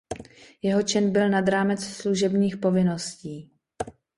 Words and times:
Jeho 0.61 0.81
čin 0.81 1.11
byl 1.11 1.29
„nad 1.29 1.47
rámec 1.47 1.83
služebních 1.83 2.57
povinností“. 2.57 3.51